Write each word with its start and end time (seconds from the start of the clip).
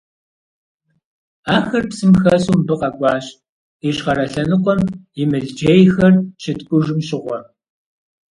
Ахэр 1.55 1.83
псым 1.89 2.11
хэсу 2.21 2.53
мыбы 2.57 2.75
къэкӀуащ, 2.79 3.25
ищхъэрэ 3.87 4.25
лъэныкъуэм 4.31 4.81
и 5.21 5.23
мылджейхэр 5.29 6.13
щыткӀужым 6.41 6.99
щыгъуэ. 7.07 7.39